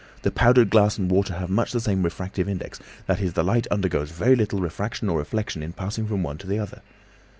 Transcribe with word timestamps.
The 0.23 0.31
powdered 0.31 0.71
glass 0.71 0.97
and 0.97 1.11
water 1.11 1.35
have 1.35 1.51
much 1.51 1.71
the 1.71 1.79
same 1.79 2.01
refractive 2.01 2.49
index; 2.49 2.79
that 3.05 3.21
is, 3.21 3.33
the 3.33 3.43
light 3.43 3.67
undergoes 3.69 4.09
very 4.09 4.35
little 4.35 4.59
refraction 4.59 5.09
or 5.09 5.19
reflection 5.19 5.61
in 5.61 5.73
passing 5.73 6.07
from 6.07 6.23
one 6.23 6.39
to 6.39 6.47
the 6.47 6.57
other. 6.57 6.81